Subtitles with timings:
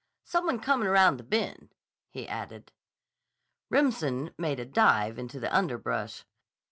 [0.25, 1.17] Some one comin' aroun!
[1.17, 1.75] the bend,"
[2.09, 2.71] he added.
[3.69, 6.25] Remsen made a dive into the underbrush.